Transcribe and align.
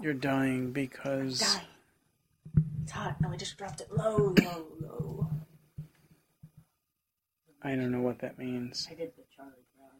You're 0.00 0.14
dying 0.14 0.72
because 0.72 1.40
Dying. 1.40 1.66
It's 2.82 2.92
hot. 2.92 3.20
No, 3.20 3.30
I 3.30 3.36
just 3.36 3.56
dropped 3.56 3.80
it 3.80 3.90
low, 3.92 4.34
low, 4.42 4.66
low. 4.80 5.30
I 7.62 7.70
don't 7.70 7.90
know 7.90 8.00
what 8.02 8.18
that 8.18 8.38
means. 8.38 8.86
I 8.90 8.94
did 8.94 9.12
the 9.16 9.22
Charlie 9.34 9.52
Brown. 9.76 9.90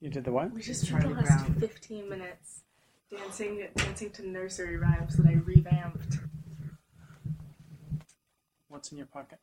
You 0.00 0.08
did 0.10 0.24
the 0.24 0.32
what? 0.32 0.52
We 0.52 0.62
just 0.62 0.86
Charlie 0.86 1.02
spent 1.12 1.16
the 1.16 1.22
last 1.22 1.44
Brown. 1.46 1.60
15 1.60 2.08
minutes 2.08 2.62
dancing, 3.10 3.68
dancing 3.76 4.10
to 4.12 4.26
nursery 4.26 4.76
rhymes 4.78 5.16
that 5.16 5.26
I 5.26 5.34
revamped. 5.34 6.18
What's 8.68 8.90
in 8.92 8.98
your 8.98 9.06
pocket? 9.06 9.38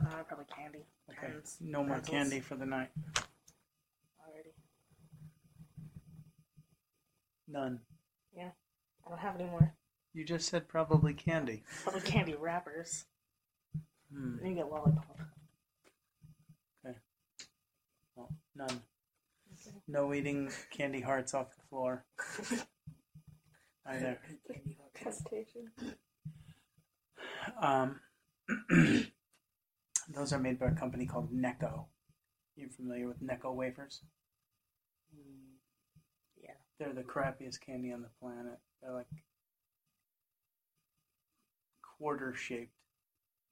Uh, 0.00 0.22
probably 0.26 0.46
candy. 0.54 0.84
Okay. 1.10 1.32
Pens, 1.32 1.56
No 1.60 1.82
more 1.82 1.96
pencils. 1.96 2.10
candy 2.16 2.40
for 2.40 2.54
the 2.56 2.66
night. 2.66 2.90
Already. 4.26 4.50
None. 7.48 7.80
I 8.46 9.10
don't 9.10 9.18
have 9.18 9.34
any 9.34 9.44
more. 9.44 9.74
You 10.14 10.24
just 10.24 10.48
said 10.48 10.68
probably 10.68 11.14
candy. 11.14 11.64
Probably 11.84 12.00
candy 12.00 12.34
wrappers. 12.34 13.04
Hmm. 14.12 14.38
And 14.40 14.48
you 14.48 14.54
get 14.56 14.70
lollipop. 14.70 15.18
Okay. 16.86 16.96
Well, 18.16 18.28
none. 18.54 18.82
No 19.86 20.14
eating 20.14 20.50
candy 20.70 21.00
hearts 21.00 21.34
off 21.34 21.54
the 21.54 21.62
floor. 21.68 22.04
Either. 23.86 24.18
Candy 24.52 24.78
hearts. 24.80 25.22
Temptation. 25.22 25.70
Um, 27.60 28.00
those 30.14 30.32
are 30.32 30.38
made 30.38 30.58
by 30.58 30.66
a 30.66 30.74
company 30.74 31.06
called 31.06 31.32
Necco. 31.32 31.86
You 32.56 32.68
familiar 32.68 33.06
with 33.06 33.22
Necco 33.22 33.54
wafers? 33.54 34.02
Mm, 35.14 35.57
Yeah. 36.48 36.54
They're 36.78 36.92
the 36.94 37.02
crappiest 37.02 37.60
candy 37.60 37.92
on 37.92 38.02
the 38.02 38.08
planet. 38.20 38.58
They're 38.82 38.92
like 38.92 39.06
quarter 41.98 42.32
shaped 42.34 42.72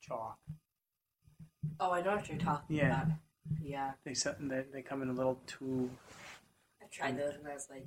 chalk. 0.01 0.39
Oh, 1.81 1.91
I 1.91 2.01
know 2.03 2.15
what 2.17 2.29
you're 2.29 2.39
talking 2.39 2.77
Yeah. 2.77 3.03
about. 3.03 3.07
Yeah, 3.63 3.93
They 4.05 4.15
set 4.15 4.37
they, 4.41 4.65
they 4.73 4.83
come 4.83 5.03
in 5.03 5.09
a 5.09 5.13
little 5.13 5.41
tube. 5.47 5.91
I 6.83 6.87
tried 6.91 7.17
those 7.19 7.35
and 7.35 7.47
I 7.47 7.55
was 7.55 7.69
like, 7.71 7.87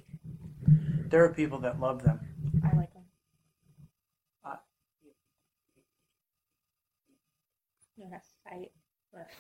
There 1.09 1.23
are 1.23 1.33
people 1.33 1.59
that 1.59 1.80
love 1.80 2.03
them. 2.03 2.20
I 2.64 2.76
like 2.76 2.94
them. 2.94 3.03
Uh, 4.45 4.55
Yes, 7.98 8.26
I. 8.48 8.70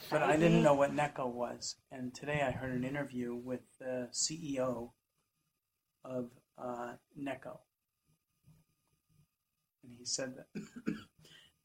But 0.09 0.23
I 0.23 0.35
didn't 0.35 0.63
know 0.63 0.73
what 0.73 0.95
Necco 0.95 1.27
was. 1.31 1.75
And 1.91 2.13
today 2.13 2.41
I 2.41 2.51
heard 2.51 2.73
an 2.73 2.83
interview 2.83 3.35
with 3.35 3.61
the 3.79 4.09
CEO 4.11 4.91
of 6.09 6.29
uh, 6.57 6.93
Necco. 7.19 7.59
And 9.83 9.93
he 9.97 10.05
said 10.05 10.33
that 10.35 10.63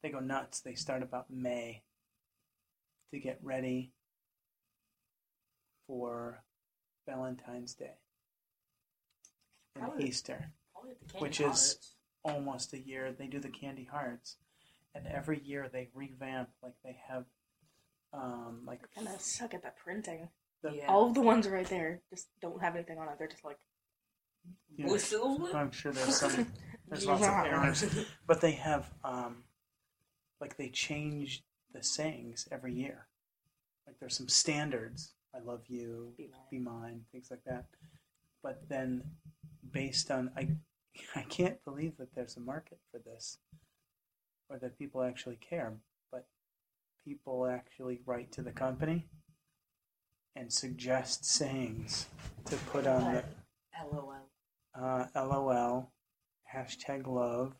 they 0.03 0.09
go 0.09 0.19
nuts. 0.19 0.61
They 0.61 0.75
start 0.75 1.03
about 1.03 1.29
May 1.29 1.83
to 3.13 3.19
get 3.19 3.39
ready 3.41 3.91
for 5.87 6.43
Valentine's 7.07 7.73
Day 7.73 7.91
and 9.75 9.83
Probably- 9.85 10.05
Easter. 10.07 10.51
probably 10.73 10.93
the 11.07 11.17
Which 11.19 11.39
is- 11.41 11.79
Almost 12.23 12.73
a 12.73 12.79
year. 12.79 13.11
They 13.13 13.27
do 13.27 13.39
the 13.39 13.49
candy 13.49 13.83
hearts. 13.83 14.37
And 14.95 15.05
every 15.05 15.39
year 15.43 15.69
they 15.71 15.89
revamp. 15.93 16.49
Like 16.63 16.73
they 16.83 16.97
have, 17.07 17.25
um, 18.13 18.63
like 18.65 18.81
kind 18.95 19.07
of 19.07 19.21
suck 19.21 19.53
at 19.53 19.61
that 19.61 19.77
printing. 19.77 20.29
the, 20.63 20.71
Yeah. 20.73 20.87
All 20.87 21.05
of 21.07 21.13
the 21.13 21.21
ones 21.21 21.47
right 21.47 21.67
there 21.67 22.01
just 22.09 22.29
don't 22.41 22.59
have 22.63 22.73
anything 22.73 22.97
on 22.97 23.07
it. 23.09 23.19
They're 23.19 23.27
just 23.27 23.45
like. 23.45 23.59
You 24.75 24.85
know, 24.85 24.91
Whistles? 24.91 25.53
I'm 25.53 25.71
sure 25.71 25.91
there's 25.91 26.17
some. 26.17 26.51
There's 26.87 27.07
lots 27.07 27.23
of 27.23 27.29
errors, 27.29 27.83
but 28.27 28.41
they 28.41 28.51
have 28.51 28.91
um, 29.03 29.37
like 30.39 30.55
they 30.55 30.69
change 30.69 31.43
the 31.73 31.81
sayings 31.81 32.47
every 32.51 32.75
year. 32.75 33.07
Like 33.87 33.95
there's 33.99 34.15
some 34.15 34.27
standards. 34.27 35.13
I 35.35 35.39
love 35.39 35.61
you, 35.67 36.13
Be 36.15 36.27
mine. 36.31 36.41
be 36.51 36.59
mine, 36.59 37.01
things 37.11 37.29
like 37.31 37.43
that. 37.45 37.65
But 38.43 38.69
then, 38.69 39.03
based 39.71 40.11
on 40.11 40.29
I, 40.37 40.49
I 41.15 41.23
can't 41.23 41.63
believe 41.65 41.97
that 41.97 42.13
there's 42.13 42.37
a 42.37 42.39
market 42.39 42.77
for 42.91 42.99
this, 42.99 43.39
or 44.47 44.59
that 44.59 44.77
people 44.77 45.01
actually 45.01 45.37
care. 45.37 45.73
But 46.11 46.27
people 47.03 47.47
actually 47.47 48.01
write 48.05 48.31
to 48.33 48.43
the 48.43 48.51
company 48.51 49.07
and 50.35 50.53
suggest 50.53 51.25
sayings 51.25 52.05
to 52.45 52.55
put 52.57 52.85
on 52.85 53.13
the 53.15 53.23
LOL. 53.91 54.24
Uh, 54.79 55.05
LOL, 55.15 55.91
hashtag 56.53 57.07
love, 57.07 57.53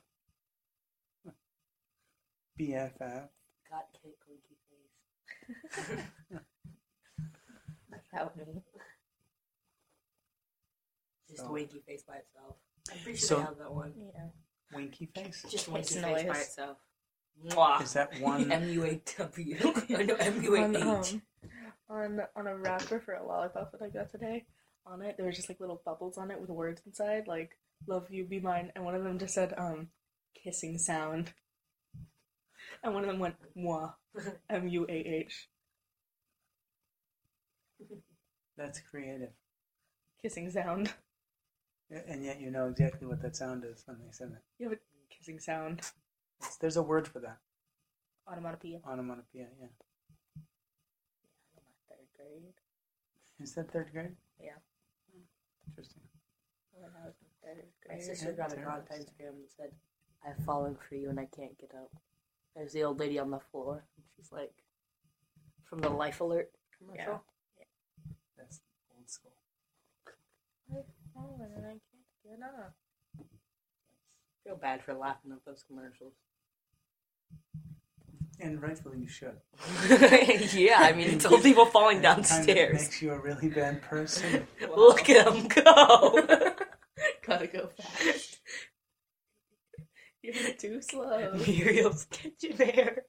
BFF. 2.60 3.30
Got 3.70 3.88
cake, 4.02 4.20
winky 4.28 4.58
face. 4.70 6.40
Without 7.92 8.38
me. 8.38 8.64
Just 11.30 11.42
So- 11.44 11.52
winky 11.52 11.80
face 11.88 12.04
by 12.04 12.16
itself. 12.18 12.56
I'm 12.92 13.00
pretty 13.00 13.18
sure 13.18 13.28
So- 13.28 13.36
they 13.38 13.42
have 13.44 13.58
that 13.58 13.74
one. 13.74 13.94
Yeah. 13.98 14.30
Winky 14.74 15.06
face? 15.08 15.46
Just 15.50 15.68
winky 15.68 15.96
face 15.96 16.24
by 16.24 16.38
itself. 16.38 16.78
Mwah. 17.48 17.82
Is 17.82 17.94
that 17.94 18.20
one? 18.22 18.52
M 18.52 18.70
U 18.70 18.86
A 18.86 19.02
W. 19.18 19.58
No, 19.90 20.16
M 20.16 20.44
U 20.44 20.58
on, 20.58 20.76
A 20.76 20.80
um, 20.80 21.12
on 21.90 22.22
on 22.36 22.48
a 22.48 22.56
wrapper 22.56 23.00
for 23.00 23.14
a 23.16 23.26
lollipop 23.26 23.72
that 23.74 23.82
I 23.82 23.90
got 23.90 24.12
today. 24.12 24.46
On 24.88 25.02
it, 25.02 25.18
there 25.18 25.26
was 25.26 25.36
just 25.36 25.50
like 25.50 25.60
little 25.60 25.82
bubbles 25.84 26.18
on 26.18 26.30
it 26.32 26.40
with 26.40 26.50
words 26.50 26.82
inside, 26.86 27.28
like 27.28 27.58
"Love 27.88 28.10
you, 28.12 28.24
be 28.24 28.40
mine," 28.40 28.72
and 28.76 28.86
one 28.86 28.96
of 28.96 29.04
them 29.04 29.18
just 29.18 29.34
said 29.34 29.54
um, 29.58 29.90
"kissing 30.36 30.78
sound," 30.78 31.34
and 32.84 32.94
one 32.94 33.04
of 33.04 33.10
them 33.10 33.20
went 33.20 33.36
"moi," 33.56 33.94
M 34.50 34.68
U 34.68 34.86
A 34.88 34.94
H, 34.94 35.50
That's 38.58 38.80
creative. 38.80 39.32
kissing 40.22 40.50
sound. 40.50 40.94
And 41.90 42.24
yet 42.26 42.40
you 42.42 42.50
know 42.50 42.68
exactly 42.68 43.08
what 43.08 43.22
that 43.22 43.36
sound 43.36 43.64
is 43.64 43.84
when 43.86 43.98
they 44.00 44.12
send 44.12 44.34
it. 44.34 44.42
You 44.58 44.70
have 44.70 44.78
a 44.78 45.16
kissing 45.16 45.40
sound. 45.40 45.82
It's, 46.40 46.58
there's 46.58 46.78
a 46.78 46.82
word 46.84 47.08
for 47.08 47.20
that. 47.20 47.38
Onomatopoeia. 48.28 48.80
Onomatopoeia, 48.88 49.48
yeah. 49.60 49.68
I 50.36 50.40
know 51.56 51.62
my 51.90 51.96
Third 51.96 52.08
grade. 52.18 52.54
Is 53.40 53.54
that 53.54 53.72
third 53.72 53.92
grade? 53.92 54.16
Yeah. 54.42 54.58
Interesting. 55.68 56.02
When 56.74 56.92
I 57.02 57.06
was 57.08 57.16
in 57.22 57.56
third 57.56 57.66
My 57.90 58.00
sister 58.00 58.32
got 58.34 58.52
a 58.52 58.56
Terrible. 58.56 58.72
Valentine's 58.72 59.10
gram 59.18 59.34
and 59.34 59.50
said, 59.56 59.72
I've 60.26 60.44
fallen 60.46 60.76
for 60.88 60.96
you 60.96 61.10
and 61.10 61.20
I 61.20 61.28
can't 61.36 61.58
get 61.60 61.72
up. 61.76 61.92
There's 62.56 62.74
the 62.74 62.84
old 62.84 63.00
lady 63.00 63.20
on 63.20 63.32
the 63.32 63.40
floor. 63.52 63.84
And 63.98 64.06
she's 64.16 64.32
like, 64.32 64.54
from 65.64 65.80
the 65.80 65.90
Life 65.90 66.22
Alert 66.22 66.50
commercial. 66.78 67.24
Yeah, 67.58 67.66
That's 68.38 68.62
old 68.96 69.10
school. 69.10 69.32
Oh, 71.18 71.40
and 71.42 71.66
I 71.66 71.70
can't 71.70 71.82
get 72.24 72.44
up. 72.44 72.76
feel 74.44 74.56
bad 74.58 74.84
for 74.84 74.94
laughing 74.94 75.32
at 75.32 75.44
those 75.46 75.64
commercials. 75.64 76.14
And 78.40 78.62
rightfully 78.62 79.00
you 79.00 79.08
should. 79.08 79.38
yeah, 80.54 80.78
I 80.80 80.94
mean, 80.94 81.08
it's 81.10 81.26
old 81.26 81.44
people 81.44 81.66
falling 81.66 82.00
It 82.00 82.04
kind 82.04 82.20
of 82.20 82.26
downstairs. 82.28 82.82
makes 82.82 83.02
you 83.02 83.12
a 83.12 83.20
really 83.20 83.50
bad 83.50 83.82
person. 83.82 84.48
Look 84.76 85.10
at 85.10 85.26
them 85.26 85.48
go. 85.48 86.26
Gotta 87.26 87.48
go 87.48 87.70
fast. 87.78 88.40
You're 90.22 90.54
too 90.58 90.82
slow. 90.82 91.34
Muriel's 91.48 92.06
kitchen 92.06 92.56
air. 92.60 93.04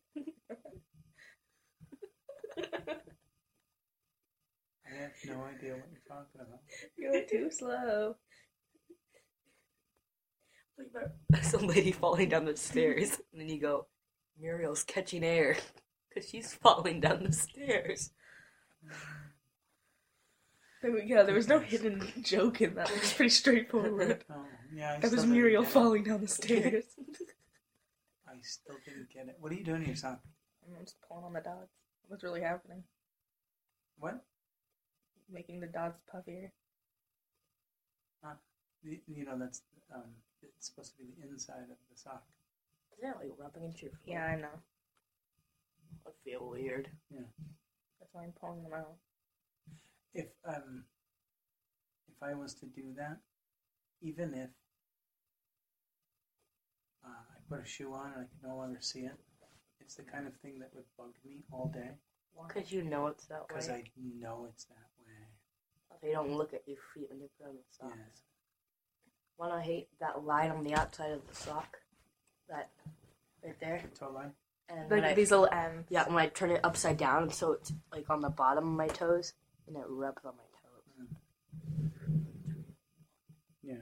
I 4.86 5.00
have 5.00 5.12
no 5.26 5.42
idea 5.44 5.72
what 5.74 5.88
you're 5.90 6.00
talking 6.06 6.40
about. 6.40 6.60
You're 6.96 7.24
too 7.24 7.50
slow. 7.50 8.16
Some 11.42 11.66
lady 11.66 11.90
falling 11.92 12.28
down 12.28 12.44
the 12.44 12.56
stairs, 12.56 13.18
and 13.32 13.40
then 13.40 13.48
you 13.48 13.60
go, 13.60 13.86
Muriel's 14.40 14.84
catching 14.84 15.24
air 15.24 15.56
because 16.08 16.28
she's 16.28 16.54
falling 16.54 17.00
down 17.00 17.24
the 17.24 17.32
stairs. 17.32 18.10
There 20.82 20.92
we 20.92 21.02
go. 21.02 21.24
There 21.24 21.34
was 21.34 21.48
no 21.48 21.58
hidden 21.58 22.12
joke 22.22 22.60
in 22.60 22.74
that. 22.74 22.90
It 22.90 23.00
was 23.00 23.12
pretty 23.12 23.30
straightforward. 23.30 24.24
Oh, 24.30 24.44
yeah. 24.74 24.94
I 24.96 25.00
That 25.00 25.12
was 25.12 25.26
Muriel 25.26 25.64
falling 25.64 26.04
down 26.04 26.20
the 26.20 26.28
stairs. 26.28 26.84
I 28.28 28.34
still 28.42 28.76
didn't 28.84 29.10
get 29.12 29.28
it. 29.28 29.36
What 29.40 29.52
are 29.52 29.54
you 29.54 29.64
doing 29.64 29.80
to 29.80 29.86
your 29.86 29.96
sock? 29.96 30.20
I'm 30.64 30.84
just 30.84 30.96
pulling 31.08 31.24
on 31.24 31.32
the 31.32 31.40
dots. 31.40 31.72
What's 32.08 32.22
really 32.22 32.42
happening? 32.42 32.84
What? 33.98 34.22
Making 35.32 35.60
the 35.60 35.66
dots 35.66 36.00
puffier. 36.12 36.50
You 38.82 38.98
you 39.08 39.24
know, 39.24 39.36
that's 39.38 39.62
um, 39.92 40.02
it's 40.42 40.68
supposed 40.68 40.92
to 40.92 40.98
be 40.98 41.10
the 41.18 41.28
inside 41.28 41.62
of 41.70 41.78
the 41.90 41.98
sock. 41.98 42.22
Is 42.96 43.02
that 43.02 43.16
like 43.18 43.32
rubbing 43.38 43.64
into 43.64 43.82
your 43.82 43.90
foot? 43.92 44.00
Yeah, 44.06 44.24
I 44.24 44.36
know. 44.36 44.56
I 46.06 46.10
feel 46.24 46.48
weird. 46.48 46.88
Yeah. 47.10 47.20
That's 48.00 48.12
why 48.12 48.24
I'm 48.24 48.32
pulling 48.40 48.62
them 48.62 48.72
out. 48.72 48.94
If 50.14 50.28
um, 50.46 50.84
if 52.08 52.22
I 52.22 52.34
was 52.34 52.54
to 52.54 52.66
do 52.66 52.94
that, 52.96 53.18
even 54.00 54.32
if 54.34 54.50
I 57.04 57.08
put 57.48 57.62
a 57.62 57.68
shoe 57.68 57.92
on 57.92 58.12
and 58.16 58.24
I 58.24 58.28
can 58.28 58.48
no 58.48 58.56
longer 58.56 58.78
see 58.80 59.00
it. 59.00 59.14
It's 59.80 59.94
the 59.94 60.02
kind 60.02 60.26
of 60.26 60.34
thing 60.36 60.58
that 60.58 60.70
would 60.74 60.84
bug 60.98 61.12
me 61.24 61.44
all 61.52 61.70
day 61.72 61.90
Because 62.48 62.72
you 62.72 62.82
know 62.82 63.06
it's 63.06 63.26
that 63.26 63.40
way. 63.42 63.46
because 63.48 63.68
way. 63.68 63.84
I 63.86 64.00
know 64.20 64.46
it's 64.50 64.64
that 64.64 64.88
way. 64.98 65.98
They 66.02 66.12
don't 66.12 66.36
look 66.36 66.54
at 66.54 66.62
your 66.66 66.78
feet 66.92 67.06
when 67.10 67.20
you 67.20 67.28
put 67.38 67.48
on 67.48 67.54
the 67.54 67.62
socks. 67.70 67.94
Yes. 67.96 68.22
One 69.36 69.52
I 69.52 69.62
hate 69.62 69.88
that 70.00 70.24
line 70.24 70.50
on 70.50 70.64
the 70.64 70.74
outside 70.74 71.12
of 71.12 71.26
the 71.28 71.34
sock. 71.34 71.76
That 72.48 72.70
right 73.44 73.58
there. 73.60 73.82
Toe 73.98 74.10
line. 74.12 74.32
And 74.68 74.90
when 74.90 75.00
Like 75.02 75.10
I, 75.12 75.14
these 75.14 75.30
little 75.30 75.48
ends. 75.52 75.86
yeah, 75.90 76.06
when 76.08 76.18
I 76.18 76.26
turn 76.28 76.50
it 76.50 76.60
upside 76.64 76.96
down 76.96 77.30
so 77.30 77.52
it's 77.52 77.72
like 77.92 78.08
on 78.10 78.20
the 78.20 78.30
bottom 78.30 78.64
of 78.68 78.74
my 78.74 78.88
toes 78.88 79.32
and 79.66 79.76
it 79.76 79.84
rubs 79.88 80.24
on 80.24 80.32
my 80.36 80.42
toes. 80.42 81.08
Yeah. 83.62 83.74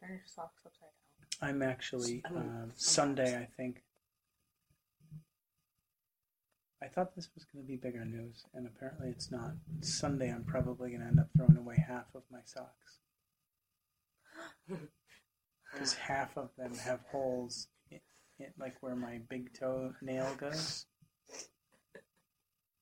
Turn 0.00 0.10
your 0.10 0.20
socks 0.26 0.62
upside 0.66 0.80
down. 1.40 1.50
I'm 1.50 1.62
actually 1.62 2.22
I 2.24 2.30
mean, 2.30 2.38
um, 2.42 2.72
sometimes. 2.76 3.26
Sunday. 3.26 3.36
I 3.36 3.48
think. 3.56 3.82
I 6.82 6.88
thought 6.88 7.14
this 7.14 7.28
was 7.34 7.44
going 7.44 7.64
to 7.64 7.68
be 7.68 7.76
bigger 7.76 8.04
news, 8.04 8.44
and 8.54 8.66
apparently 8.66 9.08
it's 9.10 9.30
not. 9.30 9.52
Sunday, 9.82 10.30
I'm 10.32 10.42
probably 10.44 10.90
going 10.90 11.00
to 11.02 11.06
end 11.06 11.20
up 11.20 11.28
throwing 11.36 11.56
away 11.56 11.76
half 11.86 12.06
of 12.14 12.22
my 12.30 12.40
socks 12.44 12.98
because 15.72 15.94
half 15.94 16.36
of 16.36 16.50
them 16.56 16.74
have 16.84 17.00
holes, 17.10 17.68
in, 17.90 18.00
in, 18.38 18.46
like 18.58 18.76
where 18.80 18.94
my 18.96 19.20
big 19.28 19.52
toe 19.58 19.94
nail 20.02 20.34
goes, 20.38 20.86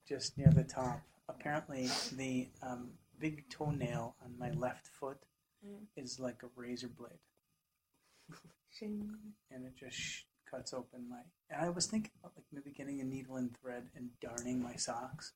just 0.08 0.36
near 0.36 0.50
the 0.50 0.64
top. 0.64 1.00
Apparently, 1.28 1.88
the 2.16 2.48
um, 2.62 2.90
big 3.18 3.48
toenail 3.48 4.16
on 4.24 4.38
my 4.38 4.50
left 4.50 4.86
foot 4.86 5.18
Mm. 5.62 5.84
is 5.94 6.18
like 6.18 6.42
a 6.42 6.46
razor 6.56 6.88
blade 6.88 7.18
and 9.50 9.66
it 9.66 9.76
just 9.76 9.94
sh- 9.94 10.22
cuts 10.50 10.72
open 10.72 11.06
my. 11.08 11.18
And 11.50 11.66
I 11.66 11.68
was 11.68 11.86
thinking 11.86 12.12
about 12.18 12.32
like 12.36 12.46
maybe 12.50 12.70
getting 12.74 13.00
a 13.00 13.04
needle 13.04 13.36
and 13.36 13.54
thread 13.60 13.90
and 13.94 14.08
darning 14.20 14.62
my 14.62 14.76
socks, 14.76 15.32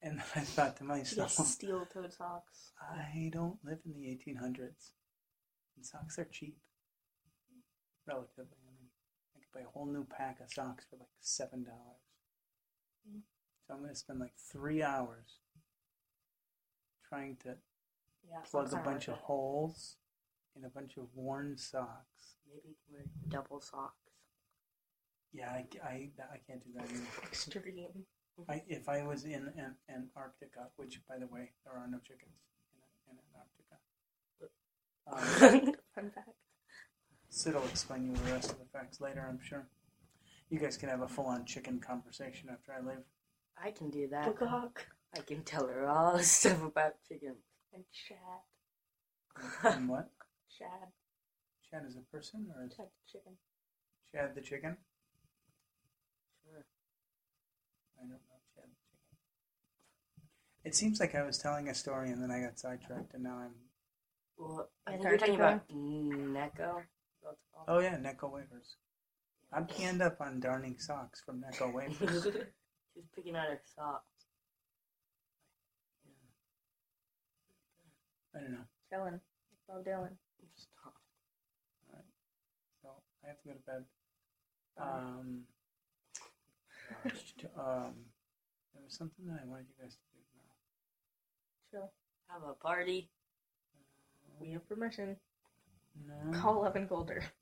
and 0.00 0.18
then 0.18 0.24
I 0.36 0.40
thought 0.40 0.76
to 0.78 0.84
Yes, 0.84 1.16
myself, 1.16 1.32
steel-toed 1.46 2.12
socks. 2.14 2.72
I 2.80 3.28
don't 3.32 3.58
live 3.64 3.80
in 3.84 3.92
the 3.92 4.06
1800s, 4.06 4.92
and 5.76 5.84
socks 5.84 6.18
are 6.18 6.24
cheap, 6.24 6.56
relatively. 8.06 8.58
I 8.66 8.72
mean, 8.74 8.88
I 9.36 9.38
could 9.40 9.52
buy 9.52 9.60
a 9.68 9.72
whole 9.72 9.86
new 9.86 10.04
pack 10.04 10.40
of 10.40 10.50
socks 10.52 10.84
for 10.88 10.96
like 10.96 11.08
seven 11.20 11.64
dollars. 11.64 12.04
Mm. 13.08 13.20
So 13.66 13.74
I'm 13.74 13.80
going 13.80 13.90
to 13.90 13.96
spend 13.96 14.20
like 14.20 14.34
three 14.36 14.82
hours 14.82 15.40
trying 17.08 17.36
to 17.44 17.56
Yeah, 18.28 18.40
plug 18.50 18.72
a 18.72 18.76
bunch 18.76 19.08
of 19.08 19.16
holes 19.16 19.96
in 20.56 20.64
a 20.64 20.68
bunch 20.68 20.96
of 20.96 21.06
worn 21.14 21.56
socks. 21.56 22.36
Maybe 22.46 22.68
you 22.68 22.74
can 22.84 22.94
wear 22.94 23.04
double 23.28 23.60
socks. 23.60 23.94
Yeah, 25.32 25.50
I, 25.50 25.66
I, 25.82 26.10
I 26.32 26.38
can't 26.46 26.62
do 26.62 26.70
that 26.76 26.88
either. 26.90 27.02
Extreme. 27.24 28.04
I, 28.48 28.62
if 28.68 28.88
I 28.88 29.02
was 29.02 29.24
in 29.24 29.52
an, 29.56 29.76
Antarctica, 29.88 30.68
which 30.76 31.00
by 31.08 31.18
the 31.18 31.26
way, 31.26 31.52
there 31.64 31.74
are 31.74 31.88
no 31.88 31.98
chickens 31.98 32.34
in, 33.08 33.12
in 33.12 33.18
Antarctica. 33.18 33.78
Um, 35.06 35.74
Fun 35.94 36.10
fact. 36.14 36.30
Sid 37.34 37.54
will 37.54 37.64
explain 37.64 38.06
you 38.06 38.14
the 38.14 38.32
rest 38.32 38.52
of 38.52 38.60
the 38.60 38.64
facts 38.72 39.00
later, 39.00 39.26
I'm 39.28 39.40
sure. 39.42 39.66
You 40.50 40.60
guys 40.60 40.76
can 40.76 40.88
have 40.88 41.02
a 41.02 41.08
full 41.08 41.26
on 41.26 41.44
chicken 41.44 41.80
conversation 41.80 42.48
after 42.48 42.72
I 42.72 42.78
leave. 42.78 43.02
I 43.60 43.72
can 43.72 43.90
do 43.90 44.06
that. 44.12 44.26
Book 44.26 44.48
hawk. 44.48 44.86
I 45.16 45.18
can 45.18 45.42
tell 45.42 45.66
her 45.66 45.88
all 45.88 46.16
the 46.16 46.22
stuff 46.22 46.62
about 46.62 46.92
chicken. 47.08 47.34
And 47.74 47.82
Shad. 47.90 49.74
And 49.74 49.88
what? 49.88 50.10
Shad. 50.48 50.92
Chad 51.68 51.82
is 51.88 51.96
a 51.96 52.02
person 52.16 52.46
or 52.54 52.66
is 52.66 52.74
Shad 52.76 52.86
chicken. 53.10 53.32
Chad 54.14 54.36
the 54.36 54.40
chicken? 54.40 54.76
Sure. 56.44 56.64
I 57.98 58.00
don't 58.00 58.10
know 58.10 58.16
Chad 58.28 58.38
the 58.54 58.60
chicken. 58.60 58.70
It 60.64 60.76
seems 60.76 61.00
like 61.00 61.16
I 61.16 61.24
was 61.24 61.38
telling 61.38 61.68
a 61.68 61.74
story 61.74 62.10
and 62.10 62.22
then 62.22 62.30
I 62.30 62.42
got 62.42 62.60
sidetracked 62.60 63.12
and 63.14 63.24
now 63.24 63.38
I'm. 63.38 63.54
Well, 64.38 64.68
I 64.86 64.92
think 64.92 65.02
you're 65.02 65.18
talking 65.18 65.34
about 65.34 65.68
Necco. 65.68 66.84
That's 67.24 67.40
called. 67.52 67.66
Oh 67.68 67.78
yeah, 67.80 67.96
Necco 67.96 68.30
wafers. 68.30 68.76
I'm 69.52 69.66
canned 69.66 70.02
up 70.02 70.20
on 70.20 70.40
darning 70.40 70.76
socks 70.78 71.22
from 71.24 71.42
Necco 71.42 71.72
wafers. 71.74 72.24
She's 72.94 73.04
picking 73.14 73.36
out 73.36 73.48
her 73.48 73.60
socks. 73.74 74.04
I 78.36 78.40
don't 78.40 78.52
know. 78.52 78.66
Dylan. 78.92 79.20
Bob 79.68 79.84
Dylan. 79.84 80.10
Stop. 80.56 80.94
All 81.88 81.94
right. 81.94 82.04
So 82.82 82.88
I 83.24 83.28
have 83.28 83.40
to 83.42 83.48
go 83.48 83.54
to 83.54 83.60
bed. 83.60 83.84
Um, 84.76 85.42
gosh, 87.04 87.34
um, 87.56 87.94
there 88.74 88.82
was 88.82 88.96
something 88.96 89.26
that 89.26 89.40
I 89.42 89.48
wanted 89.48 89.66
you 89.68 89.82
guys 89.82 89.94
to 89.94 90.00
do 90.12 90.20
now. 90.36 91.78
Chill. 91.80 91.92
Have 92.28 92.42
a 92.42 92.54
party. 92.54 93.08
We 94.40 94.50
have 94.52 94.68
permission. 94.68 95.16
No. 95.94 96.38
Call 96.38 96.66
Evan 96.66 96.86
Golder. 96.86 97.22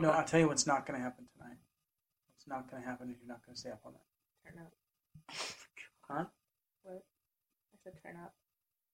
No, 0.00 0.10
I'll 0.10 0.24
tell 0.24 0.40
you 0.40 0.48
what's 0.48 0.66
not 0.66 0.84
going 0.84 0.98
to 0.98 1.04
happen 1.04 1.26
tonight. 1.36 1.58
What's 2.26 2.48
not 2.48 2.68
going 2.68 2.82
to 2.82 2.88
happen 2.88 3.08
is 3.10 3.16
you're 3.20 3.28
not 3.28 3.44
going 3.46 3.54
to 3.54 3.60
stay 3.60 3.70
up 3.70 3.80
all 3.84 3.92
night. 3.92 4.52
Turn 4.52 4.62
up. 4.64 4.72
Huh? 6.08 6.24
What? 6.82 7.02
I 7.74 7.76
said 7.84 7.92
turn 8.02 8.16
up. 8.22 8.32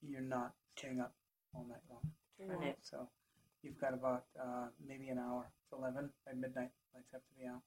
You're 0.03 0.21
not 0.21 0.53
staying 0.77 1.01
up 1.01 1.15
all 1.55 1.67
night 1.69 1.85
long. 1.91 2.01
Turn 2.49 2.63
it. 2.67 2.79
So 2.83 3.09
you've 3.63 3.81
got 3.81 3.95
about 3.95 4.25
uh, 4.39 4.67
maybe 4.87 5.09
an 5.09 5.19
hour. 5.19 5.51
It's 5.65 5.79
11 5.79 6.11
by 6.27 6.33
midnight. 6.33 6.71
Lights 6.95 7.13
have 7.13 7.21
to 7.23 7.35
be 7.39 7.47
out. 7.47 7.63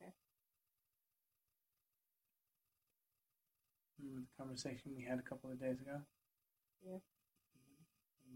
Okay. 0.00 0.12
Remember 4.02 4.22
the 4.26 4.42
conversation 4.42 4.92
we 4.96 5.04
had 5.04 5.18
a 5.18 5.22
couple 5.22 5.50
of 5.50 5.60
days 5.60 5.80
ago? 5.80 6.00
Yeah. 6.86 6.98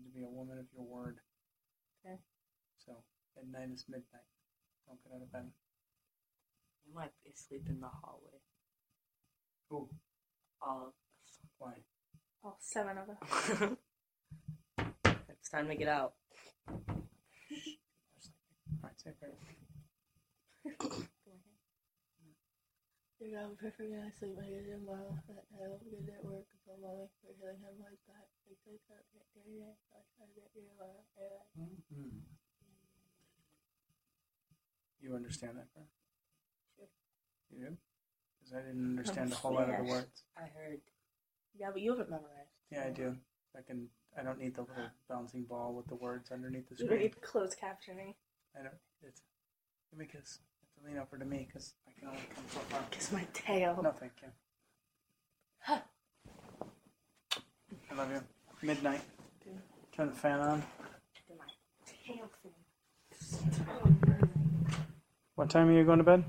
To 0.08 0.14
be 0.14 0.24
a 0.24 0.28
woman 0.30 0.58
of 0.58 0.64
your 0.74 0.86
word. 0.86 1.18
Okay. 2.00 2.16
So 2.78 2.92
midnight 3.36 3.74
is 3.74 3.84
midnight. 3.88 4.24
Don't 4.86 5.02
get 5.04 5.12
out 5.14 5.20
of 5.22 5.30
bed. 5.30 5.50
You 6.86 6.94
might 6.94 7.12
be 7.22 7.30
asleep 7.30 7.64
in 7.68 7.80
the 7.80 7.88
hallway. 7.88 8.40
Ooh, 9.70 9.90
All 10.62 10.94
why? 11.58 11.72
All 12.42 12.56
seven 12.58 12.96
of 12.96 13.10
us. 13.10 13.76
it's 15.28 15.50
time 15.50 15.68
to 15.68 15.74
get 15.74 15.88
out. 15.88 16.14
Alright, 18.82 18.96
say 18.96 19.10
prayer. 19.20 19.34
Dear 23.18 23.34
God, 23.34 23.50
we 23.50 23.56
pray 23.58 23.74
for 23.74 23.82
you. 23.82 23.98
I 23.98 24.14
sleep. 24.14 24.38
I 24.38 24.46
get 24.46 24.70
in. 24.70 24.86
That 24.86 25.42
I 25.58 25.66
hope 25.66 25.82
you 25.82 25.98
get 26.06 26.22
at 26.22 26.24
work. 26.24 26.46
So 26.62 26.78
mommy, 26.78 27.10
for 27.18 27.34
healing 27.34 27.58
him 27.58 27.74
like 27.82 27.98
that. 28.06 28.30
Like 28.46 28.62
take 28.62 28.78
that. 28.86 29.02
Get 29.10 29.26
there. 29.34 29.42
Yeah. 29.50 29.74
I 30.22 30.30
get 30.38 30.46
you. 30.54 30.70
You 35.02 35.14
understand 35.18 35.58
that 35.58 35.66
prayer? 35.74 35.90
Sure. 36.78 36.86
You 37.50 37.58
do? 37.66 37.76
Because 38.38 38.54
I 38.54 38.62
didn't 38.62 38.98
understand 38.98 39.32
a 39.32 39.34
whole 39.34 39.54
lot 39.54 39.70
of 39.70 39.82
the 39.82 39.90
words. 39.90 40.22
I 40.38 40.46
heard. 40.54 40.78
yeah, 41.58 41.70
but 41.72 41.82
you 41.82 41.90
have 41.90 42.00
it 42.00 42.10
memorized. 42.10 42.54
Yeah, 42.70 42.86
I 42.86 42.90
do. 42.90 43.16
I 43.58 43.62
can. 43.66 43.88
I 44.16 44.22
don't 44.22 44.38
need 44.38 44.54
the 44.54 44.62
little 44.62 44.86
ah. 44.86 44.94
bouncing 45.08 45.42
ball 45.42 45.74
with 45.74 45.86
the 45.86 45.94
words 45.98 46.30
underneath 46.30 46.68
the 46.68 46.76
screen. 46.76 46.86
You 46.86 46.90
don't 46.90 46.98
screen. 46.98 47.10
need 47.10 47.22
closed 47.22 47.56
captioning. 47.58 48.14
I 48.54 48.62
don't. 48.62 48.78
It's 49.02 49.22
Give 49.90 49.98
me 49.98 50.06
a 50.12 50.16
have 50.16 50.38
to 50.78 50.86
lean 50.86 50.98
over 50.98 51.18
to 51.18 51.24
me 51.24 51.46
because 51.46 51.74
I 51.86 51.92
can 51.98 52.08
only 52.08 52.20
come 52.34 52.44
so 52.48 52.60
far. 52.60 52.82
Kiss 52.90 53.12
my 53.12 53.26
tail. 53.32 53.78
No, 53.82 53.92
thank 53.92 54.12
you. 54.22 54.28
Huh. 55.60 55.78
I 57.90 57.94
love 57.94 58.10
you. 58.10 58.22
Midnight. 58.62 59.00
Turn 59.96 60.10
the 60.10 60.14
fan 60.14 60.40
on. 60.40 60.62
Do 61.28 61.34
my 61.38 61.46
tail 61.86 62.30
thing. 62.42 62.52
What 65.34 65.50
time 65.50 65.68
are 65.68 65.72
you 65.72 65.84
going 65.84 65.98
to 65.98 66.04
bed? 66.04 66.24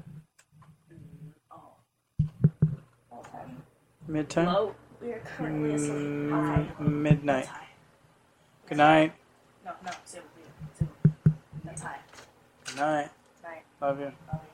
Oh. 1.51 1.73
Midtime. 4.09 4.73
We 5.01 5.11
are 5.13 5.19
currently 5.19 5.73
asleep. 5.73 5.95
Mm, 5.97 6.79
midnight. 6.79 7.47
Good 8.67 8.77
night. 8.77 9.13
No, 9.65 9.71
no, 9.83 9.91
Zoom. 10.05 10.23
Zoom. 10.77 10.89
That's 11.63 11.81
high. 11.81 11.99
Good. 12.65 12.75
Night. 12.75 13.09
Love 13.81 13.99
you. 13.99 14.05
Love 14.05 14.41
you. 14.43 14.48